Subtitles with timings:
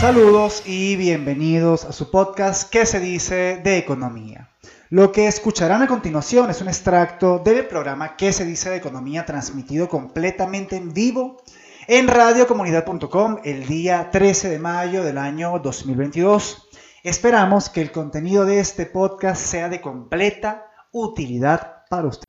[0.00, 4.48] Saludos y bienvenidos a su podcast ¿Qué se dice de economía?
[4.90, 9.26] Lo que escucharán a continuación es un extracto del programa ¿Qué se dice de economía?
[9.26, 11.42] transmitido completamente en vivo
[11.88, 16.68] en radiocomunidad.com el día 13 de mayo del año 2022.
[17.02, 22.27] Esperamos que el contenido de este podcast sea de completa utilidad para usted.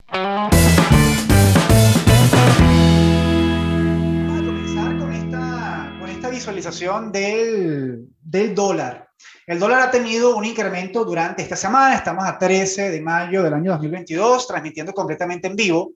[6.49, 9.09] Visualización del, del dólar.
[9.45, 11.95] El dólar ha tenido un incremento durante esta semana.
[11.95, 15.93] Estamos a 13 de mayo del año 2022, transmitiendo completamente en vivo.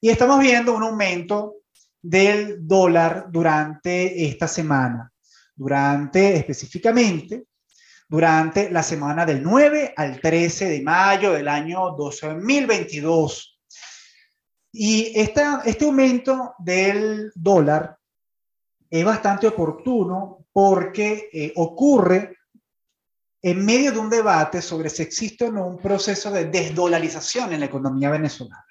[0.00, 1.58] Y estamos viendo un aumento
[2.02, 5.12] del dólar durante esta semana.
[5.54, 7.44] Durante, específicamente,
[8.08, 13.60] durante la semana del 9 al 13 de mayo del año 2022.
[14.72, 17.96] Y esta, este aumento del dólar
[18.90, 22.38] es bastante oportuno porque eh, ocurre
[23.42, 27.60] en medio de un debate sobre si existe o no un proceso de desdolarización en
[27.60, 28.64] la economía venezolana.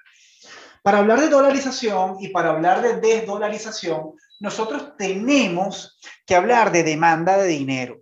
[0.83, 7.37] Para hablar de dolarización y para hablar de desdolarización, nosotros tenemos que hablar de demanda
[7.37, 8.01] de dinero.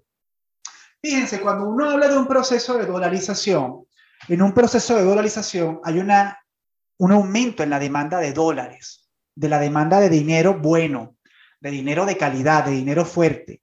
[1.02, 3.86] Fíjense, cuando uno habla de un proceso de dolarización,
[4.28, 6.40] en un proceso de dolarización hay una,
[6.98, 11.16] un aumento en la demanda de dólares, de la demanda de dinero bueno,
[11.64, 13.62] de dinero de calidad, de dinero fuerte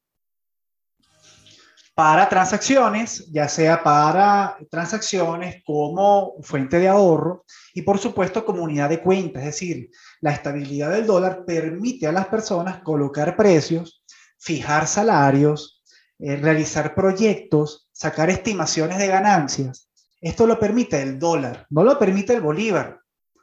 [1.94, 8.88] para transacciones, ya sea para transacciones como fuente de ahorro y por supuesto como unidad
[8.88, 9.90] de cuenta, es decir,
[10.22, 14.02] la estabilidad del dólar permite a las personas colocar precios,
[14.38, 15.82] fijar salarios,
[16.18, 19.90] eh, realizar proyectos, sacar estimaciones de ganancias.
[20.22, 22.98] Esto lo permite el dólar, no lo permite el bolívar,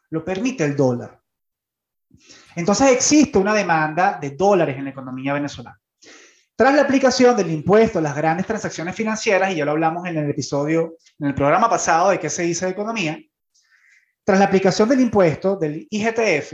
[0.09, 1.17] lo permite el dólar.
[2.55, 5.80] Entonces existe una demanda de dólares en la economía venezolana.
[6.55, 10.17] Tras la aplicación del impuesto a las grandes transacciones financieras, y ya lo hablamos en
[10.17, 13.19] el episodio, en el programa pasado de qué se dice de economía,
[14.23, 16.53] tras la aplicación del impuesto del IGTF,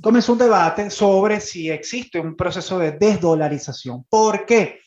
[0.00, 4.04] comenzó un debate sobre si existe un proceso de desdolarización.
[4.08, 4.80] ¿Por qué?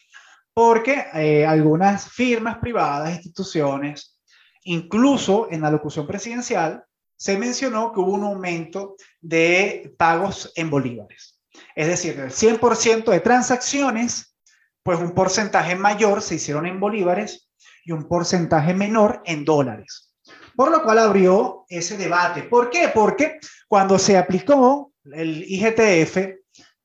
[0.54, 4.20] Porque eh, algunas firmas privadas, instituciones,
[4.64, 6.84] incluso en la locución presidencial,
[7.18, 11.42] se mencionó que hubo un aumento de pagos en bolívares.
[11.76, 14.36] Es decir, del 100% de transacciones,
[14.84, 17.50] pues un porcentaje mayor se hicieron en bolívares
[17.84, 20.14] y un porcentaje menor en dólares.
[20.56, 22.44] Por lo cual abrió ese debate.
[22.44, 22.90] ¿Por qué?
[22.94, 26.18] Porque cuando se aplicó el IGTF,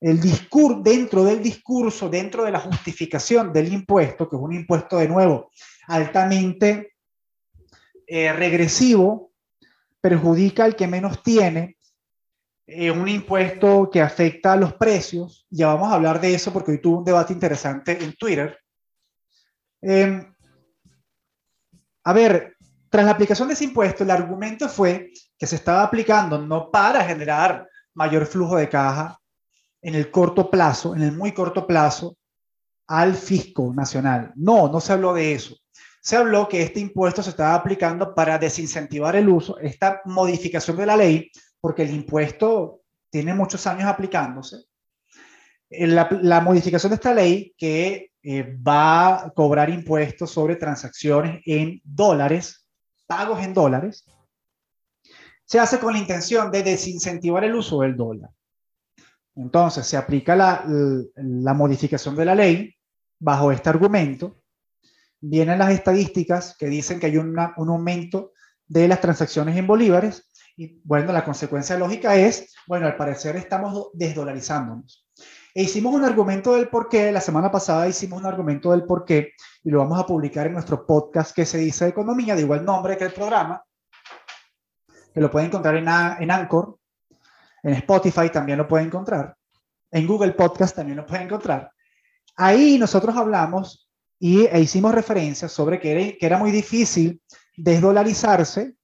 [0.01, 0.19] el
[0.83, 5.49] dentro del discurso, dentro de la justificación del impuesto, que es un impuesto de nuevo
[5.87, 6.93] altamente
[8.05, 9.32] eh, regresivo,
[10.03, 11.77] perjudica al que menos tiene,
[12.67, 15.47] eh, un impuesto que afecta a los precios.
[15.49, 18.59] Ya vamos a hablar de eso porque hoy tuvo un debate interesante en Twitter.
[19.81, 20.35] Em,
[22.03, 22.57] a ver,
[22.89, 25.09] tras la aplicación de ese impuesto, el argumento fue
[25.39, 29.17] que se estaba aplicando no para generar mayor flujo de caja
[29.81, 32.17] en el corto plazo, en el muy corto plazo,
[32.87, 34.33] al fisco nacional.
[34.35, 35.55] No, no se habló de eso.
[36.03, 40.85] Se habló que este impuesto se estaba aplicando para desincentivar el uso, esta modificación de
[40.85, 41.31] la ley
[41.61, 44.65] porque el impuesto tiene muchos años aplicándose.
[45.69, 51.79] Eh, la, modificación de esta ley que eh, va a cobrar impuestos sobre transacciones en
[51.85, 52.67] dólares,
[53.07, 54.05] pagos en dólares,
[55.45, 58.29] se hace con la intención de desincentivar el uso del dólar.
[59.35, 60.65] Entonces, se aplica la,
[61.15, 62.75] la modificación de la ley
[63.19, 64.42] bajo este argumento.
[65.25, 68.33] Vienen las estadísticas que dicen que hay un aumento
[68.67, 73.89] de las transacciones en bolívares y bueno, la consecuencia lógica es, bueno, al parecer estamos
[73.93, 75.07] desdolarizándonos.
[75.55, 79.05] E hicimos un argumento del por qué, la semana pasada hicimos un argumento del por
[79.05, 79.31] qué,
[79.63, 82.97] y lo vamos a publicar en nuestro podcast que se dice economía, de igual nombre
[82.97, 83.63] que el programa,
[85.13, 86.77] que lo pueden encontrar en, en Anchor,
[87.63, 89.37] en Spotify también lo pueden encontrar,
[89.89, 91.71] en Google Podcast también lo pueden encontrar.
[92.35, 93.82] Ahí nosotros hablamos
[94.25, 97.21] y, e hicimos referencias sobre que era, que era muy difícil
[97.57, 98.75] desdolarizarse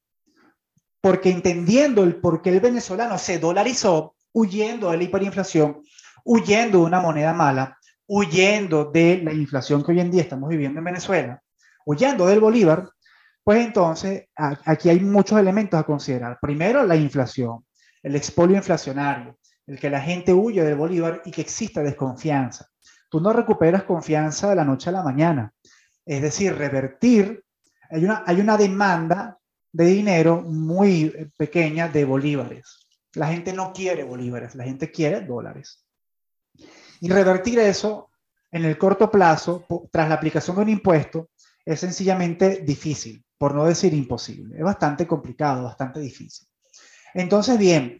[0.99, 5.81] porque entendiendo el por qué el venezolano se dolarizó, huyendo de la hiperinflación,
[6.25, 10.79] huyendo de una moneda mala, huyendo de la inflación que hoy en día estamos viviendo
[10.79, 11.41] en Venezuela,
[11.85, 12.89] huyendo del Bolívar,
[13.41, 16.37] pues entonces aquí hay muchos elementos a considerar.
[16.41, 17.63] Primero, la inflación,
[18.03, 22.67] el expolio inflacionario, el que la gente huye del Bolívar y que exista desconfianza.
[23.09, 25.53] Tú no recuperas confianza de la noche a la mañana.
[26.05, 27.43] Es decir, revertir,
[27.89, 29.37] hay una, hay una demanda
[29.71, 32.87] de dinero muy eh, pequeña de bolívares.
[33.13, 35.83] La gente no quiere bolívares, la gente quiere dólares.
[37.01, 38.09] Y revertir eso
[38.51, 41.29] en el corto plazo, tras la aplicación de un impuesto,
[41.65, 44.57] es sencillamente difícil, por no decir imposible.
[44.57, 46.47] Es bastante complicado, bastante difícil.
[47.13, 47.97] Entonces, bien,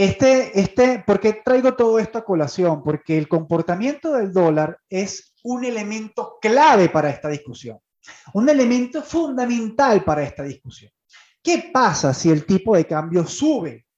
[0.00, 2.84] este, este, ¿por qué traigo todo esto a colación?
[2.84, 7.80] Porque el comportamiento del dólar es un elemento clave para esta discusión,
[8.34, 10.92] un elemento fundamental para esta discusión.
[11.42, 13.88] ¿Qué pasa si el tipo de cambio sube?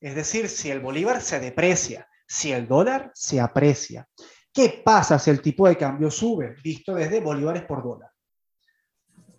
[0.00, 4.08] Es decir, si el bolívar se deprecia, si el dólar se aprecia.
[4.52, 8.12] ¿Qué pasa si el tipo de cambio sube, visto desde bolívares por dólar?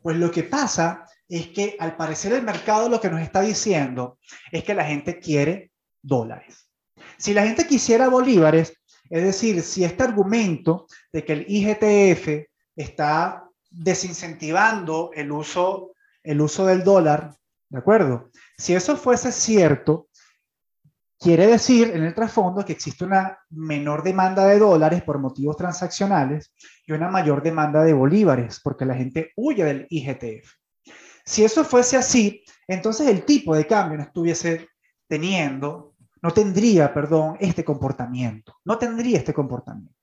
[0.01, 4.19] Pues lo que pasa es que al parecer el mercado lo que nos está diciendo
[4.51, 5.72] es que la gente quiere
[6.07, 6.69] dólares.
[7.18, 8.74] Si la gente quisiera bolívares,
[9.09, 15.94] es decir, si este argumento de que el IGTF está desincentivando el uso,
[16.24, 17.36] el uso del dólar,
[17.69, 18.30] ¿de acuerdo?
[18.57, 20.07] Si eso fuese cierto,
[21.19, 26.53] quiere decir en el trasfondo que existe una menor demanda de dólares por motivos transaccionales
[26.86, 30.53] y una mayor demanda de bolívares, porque la gente huye del IGTF.
[31.25, 34.69] Si eso fuese así, entonces el tipo de cambio no estuviese
[35.07, 38.57] teniendo, no tendría, perdón, este comportamiento.
[38.65, 39.93] No tendría este comportamiento.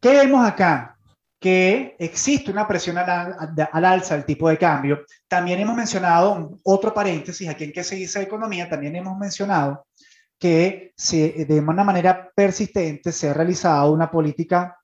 [0.00, 0.96] ¿Qué vemos acá?
[1.38, 5.04] Que existe una presión al, alza del tipo de cambio.
[5.26, 9.86] También hemos mencionado, otro paréntesis, aquí en que se dice economía, también hemos mencionado
[10.38, 14.78] que de una manera persistente se ha realizado una política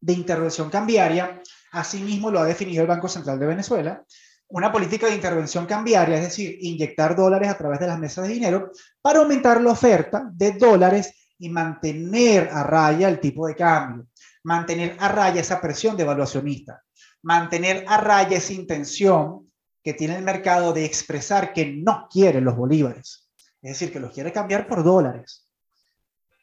[0.00, 1.40] de intervención cambiaria
[1.72, 4.04] Asimismo, lo ha definido el Banco Central de Venezuela,
[4.52, 8.34] una política de intervención cambiaria, es decir, inyectar dólares a través de las mesas de
[8.34, 8.70] dinero
[9.00, 14.06] para aumentar la oferta de dólares y mantener a raya el tipo de cambio,
[14.44, 16.82] mantener a raya esa presión devaluacionista,
[17.22, 19.50] mantener a raya esa intención
[19.82, 23.30] que tiene el mercado de expresar que no quiere los bolívares,
[23.62, 25.48] es decir, que los quiere cambiar por dólares.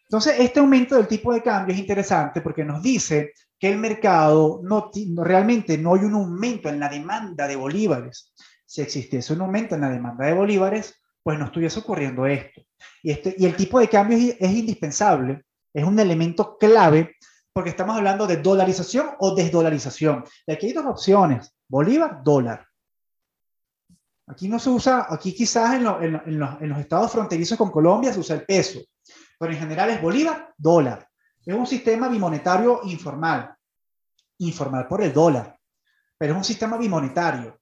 [0.05, 4.61] Entonces, este aumento del tipo de cambio es interesante porque nos dice que el mercado
[4.63, 8.33] no, realmente no hay un aumento en la demanda de bolívares.
[8.65, 12.61] Si existiese un aumento en la demanda de bolívares, pues no estuviese ocurriendo esto.
[13.03, 17.15] Y, este, y el tipo de cambio es, indispensable, es un elemento clave
[17.51, 20.23] porque estamos hablando de dolarización o desdolarización.
[20.47, 22.65] Y aquí hay dos opciones, bolívar, dólar.
[24.27, 28.13] Aquí no se usa, aquí quizás en, en, los, en los estados fronterizos con Colombia
[28.13, 28.79] se usa el peso,
[29.38, 31.08] pero en general es bolívar, dólar.
[31.50, 33.56] Es un sistema bimonetario informal,
[34.38, 35.57] informal por el dólar,
[36.16, 37.60] pero es un sistema bimonetario.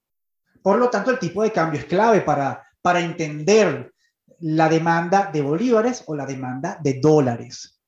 [0.62, 3.94] Por lo tanto, el tipo de cambio es clave para, para entender
[4.40, 7.80] la demanda de bolívares o la demanda de dólares.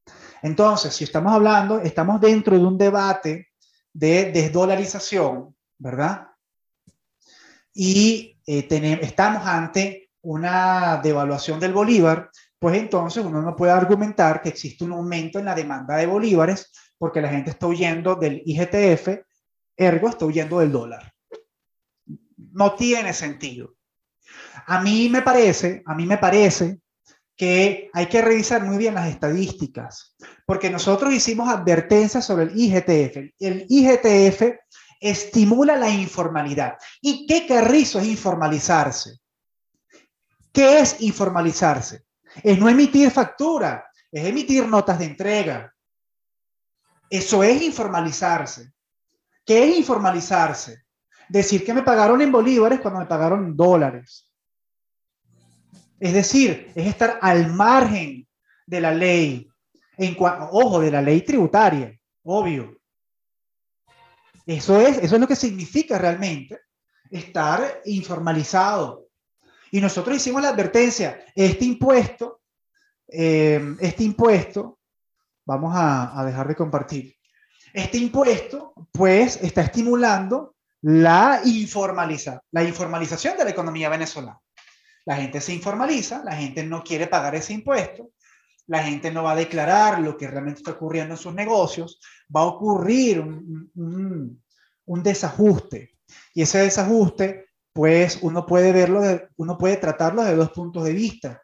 [0.42, 3.50] Entonces, si estamos hablando, estamos dentro de un debate
[3.92, 6.28] de desdolarización, ¿verdad?
[7.74, 14.42] Y eh, tenemos, estamos ante una devaluación del bolívar, pues entonces uno no puede argumentar
[14.42, 18.44] que existe un aumento en la demanda de bolívares porque la gente está huyendo del
[18.46, 19.24] IGTF,
[19.78, 21.14] ergo está huyendo del dólar.
[22.36, 23.76] No tiene sentido.
[24.68, 26.80] A mí me parece, a mí me parece
[27.38, 33.34] que hay que revisar muy bien las estadísticas, porque nosotros hicimos advertencias sobre el IGTF.
[33.40, 34.58] El IGTF
[35.00, 36.74] estimula la informalidad.
[37.02, 39.20] ¿Y qué carrizo es informalizarse?
[40.52, 42.04] ¿Qué es informalizarse?
[42.44, 45.74] Es no emitir factura, es emitir notas de entrega.
[47.10, 48.72] Eso es informalizarse.
[49.46, 50.84] ¿Qué es informalizarse?
[51.28, 54.30] Decir que me pagaron en bolívares cuando me pagaron en dólares.
[56.00, 58.28] Es decir, es estar al margen
[58.66, 59.50] de la ley,
[59.98, 62.80] en ojo, de la ley tributaria, obvio.
[64.46, 66.60] Eso es, eso es lo que significa realmente
[67.12, 69.09] estar informalizado.
[69.72, 72.42] Y nosotros hicimos la advertencia, este impuesto,
[73.08, 74.80] eh, este impuesto,
[75.46, 77.16] vamos a, dejar de compartir,
[77.74, 84.40] este impuesto pues está estimulando la, informaliza, la informalización de la economía venezolana.
[85.06, 88.12] La gente se informaliza, la gente no quiere pagar ese impuesto,
[88.68, 92.00] la gente no va a declarar lo que realmente está ocurriendo en sus negocios,
[92.36, 94.42] va a ocurrir un,
[94.86, 95.98] un desajuste.
[96.34, 99.02] Y ese desajuste pues uno puede verlo,
[99.38, 101.42] uno puede tratarlo de dos puntos de vista,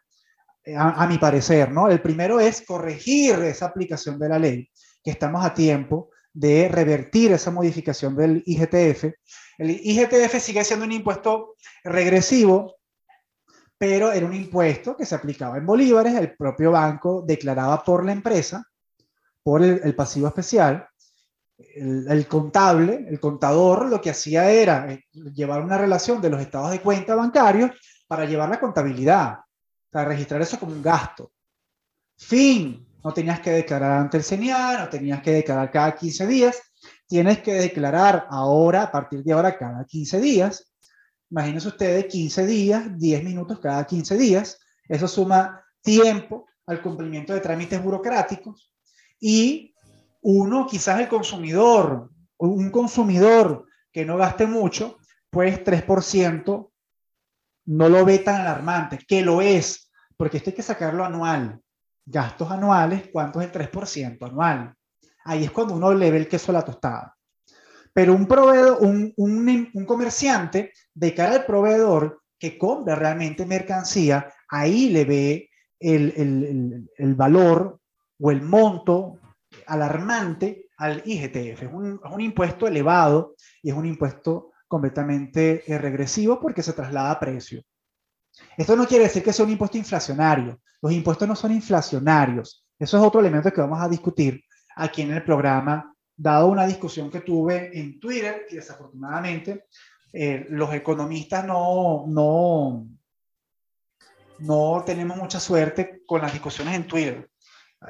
[0.64, 1.88] eh, a, mi parecer, ¿no?
[1.88, 4.68] El primero es corregir esa aplicación de la ley,
[5.02, 9.04] que estamos a tiempo de revertir esa modificación del IGTF.
[9.58, 11.54] El IGTF sigue siendo un impuesto
[11.84, 12.76] regresivo,
[13.78, 18.12] pero era un impuesto que se aplicaba en bolívares, el propio banco declaraba por la
[18.12, 18.64] empresa,
[19.42, 20.88] por el pasivo especial,
[21.58, 26.70] el, contable, el contador, lo que hacía era eh, llevar una relación de los estados
[26.70, 27.70] de cuenta bancarios
[28.06, 29.38] para llevar la contabilidad,
[29.90, 31.32] para registrar eso como un gasto.
[32.16, 32.82] Fin.
[33.02, 36.60] No tenías que declarar ante el CENIA, no tenías que declarar cada 15 días,
[37.06, 40.72] tienes que declarar ahora, a partir de ahora, cada 15 días.
[41.30, 44.58] Imagínense ustedes 15 días, 10 minutos cada 15 días.
[44.88, 48.72] Eso suma tiempo al cumplimiento de trámites burocráticos
[49.20, 49.75] y
[50.28, 54.98] uno, quizás el consumidor, un consumidor que no gaste mucho,
[55.30, 56.70] pues 3%
[57.66, 61.60] no lo ve tan alarmante, que lo es, porque esto hay que sacarlo anual.
[62.04, 64.74] Gastos anuales, ¿cuánto es el 3% anual?
[65.24, 67.16] Ahí es cuando uno le ve el queso a la tostada.
[67.92, 74.88] Pero un proveedor, un, un, comerciante, de cara al proveedor que compra realmente mercancía, ahí
[74.88, 77.78] le ve el, el, el, valor
[78.18, 79.20] o el monto
[79.66, 81.62] alarmante al IGTF.
[81.62, 86.72] Es un, es un, impuesto elevado y es un impuesto completamente eh, regresivo porque se
[86.72, 87.62] traslada a precio.
[88.56, 90.60] Esto no quiere decir que sea un impuesto inflacionario.
[90.82, 92.66] Los impuestos no son inflacionarios.
[92.78, 94.44] Eso es otro elemento que vamos a discutir
[94.76, 99.64] aquí en el programa, dado una discusión que tuve en Twitter y desafortunadamente
[100.12, 102.86] eh, los economistas no, no,
[104.38, 107.30] no tenemos mucha suerte con las discusiones en Twitter.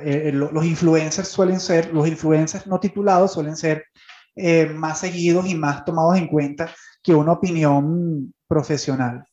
[0.01, 3.87] Eh, los influencers suelen ser, los influencers no titulados suelen ser
[4.35, 6.71] eh, más seguidos y más tomados en cuenta
[7.03, 9.25] que una opinión profesional.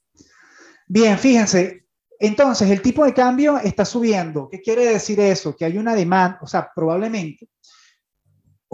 [0.87, 1.85] Bien, fíjense,
[2.19, 4.47] entonces el tipo de cambio está subiendo.
[4.49, 5.55] ¿Qué quiere decir eso?
[5.55, 7.49] Que hay una demanda, o sea, probablemente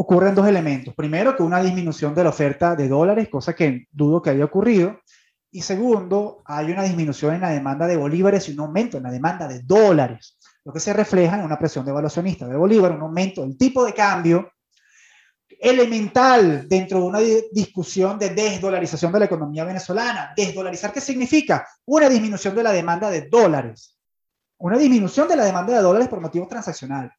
[0.01, 0.95] ocurren dos elementos.
[0.95, 5.01] Primero, que una disminución de la oferta de dólares, cosa que dudo que haya ocurrido.
[5.51, 9.11] Y segundo, hay una disminución en la demanda de bolívares y un aumento en la
[9.11, 10.37] demanda de dólares,
[10.69, 13.91] lo que se refleja en una presión devaluacionista de bolívar, un aumento del tipo de
[13.91, 14.51] cambio
[15.59, 17.19] elemental dentro de una
[17.51, 20.31] discusión de desdolarización de la economía venezolana.
[20.37, 21.67] ¿Desdolarizar qué significa?
[21.85, 23.97] Una disminución de la demanda de dólares.
[24.59, 27.13] Una disminución de la demanda de dólares por motivos transaccionales.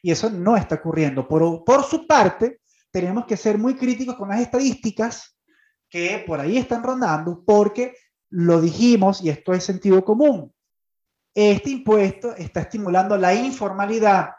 [0.00, 1.28] Y eso no está ocurriendo.
[1.28, 2.60] Por, por su parte,
[2.90, 5.36] tenemos que ser muy críticos con las estadísticas
[5.90, 7.92] que por ahí están rondando, porque
[8.30, 10.50] lo dijimos, y esto es sentido común,
[11.36, 14.30] este impuesto está estimulando la informalidad.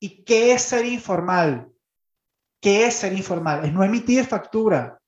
[0.00, 1.70] ¿Y qué es ser informal?
[2.60, 3.64] ¿Qué es ser informal?
[3.64, 5.00] Es no emitir factura,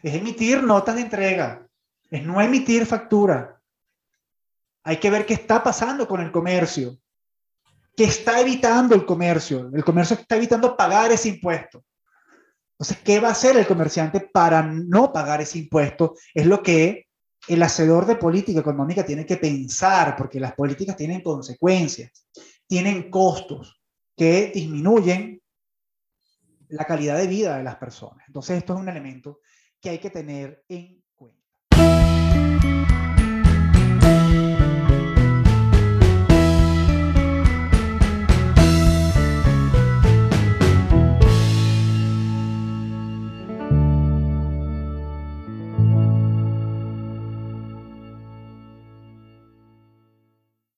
[0.00, 1.66] es emitir notas de entrega,
[2.08, 3.60] es no emitir factura.
[4.84, 6.96] Hay que ver qué está pasando con el comercio,
[7.96, 9.68] qué está evitando el comercio.
[9.74, 11.84] El comercio está evitando pagar ese impuesto.
[12.74, 16.14] Entonces, ¿qué va a hacer el comerciante para no pagar ese impuesto?
[16.32, 17.09] Es lo que
[17.48, 22.26] el hacedor de política económica tiene que pensar, porque las políticas tienen consecuencias,
[22.66, 23.80] tienen costos
[24.16, 25.40] que disminuyen
[26.68, 28.24] la calidad de vida de las personas.
[28.26, 29.40] Entonces, esto es un elemento
[29.80, 30.99] que hay que tener en